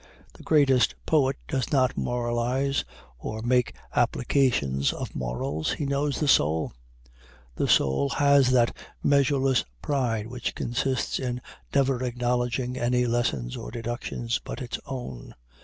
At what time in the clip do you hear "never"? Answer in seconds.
11.75-12.03